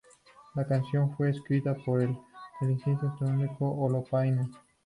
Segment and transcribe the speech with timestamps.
[0.55, 2.17] La canción fue escrita por el
[2.59, 4.49] teclista Tuomas Holopainen.